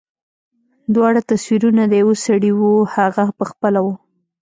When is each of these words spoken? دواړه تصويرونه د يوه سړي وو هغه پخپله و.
دواړه 0.93 1.21
تصويرونه 1.31 1.83
د 1.87 1.93
يوه 2.01 2.15
سړي 2.25 2.51
وو 2.59 2.73
هغه 2.95 3.25
پخپله 3.39 3.79
و. 3.85 3.87